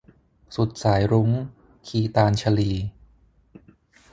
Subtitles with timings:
[0.55, 1.31] สุดสายรุ้ง-
[1.87, 2.71] คีตาญชลี